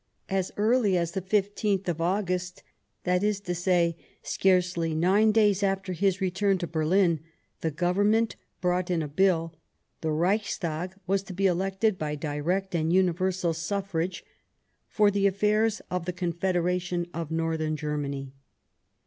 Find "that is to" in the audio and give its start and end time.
3.03-3.53